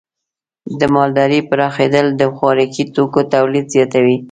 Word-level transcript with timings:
د 0.79 0.81
مالدارۍ 0.95 1.41
پراخېدل 1.49 2.05
د 2.19 2.21
خوراکي 2.35 2.83
توکو 2.95 3.21
تولید 3.33 3.65
زیاتوي. 3.75 4.17